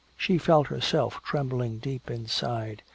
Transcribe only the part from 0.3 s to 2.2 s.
felt herself trembling deep